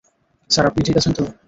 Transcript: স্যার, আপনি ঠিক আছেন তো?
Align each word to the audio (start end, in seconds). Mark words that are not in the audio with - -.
স্যার, 0.49 0.65
আপনি 0.67 0.81
ঠিক 0.83 0.95
আছেন 0.97 1.13
তো? 1.13 1.23